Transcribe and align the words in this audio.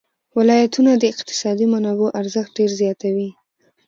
ولایتونه 0.37 0.91
د 0.97 1.03
اقتصادي 1.13 1.65
منابعو 1.73 2.13
ارزښت 2.19 2.51
ډېر 2.57 2.71
زیاتوي. 2.81 3.29